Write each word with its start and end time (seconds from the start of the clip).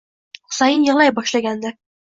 Xusayn 0.55 0.87
yig'lay 0.87 1.13
boshlagandi: 1.21 1.77